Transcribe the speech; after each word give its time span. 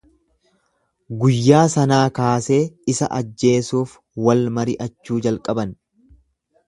Guyyaa 1.23 1.65
sanaa 1.73 1.99
kaasee 2.19 2.59
isa 2.95 3.11
ajjeesuuf 3.19 3.93
wal 4.29 4.43
mari'achuu 4.57 5.21
jalqaban. 5.27 5.77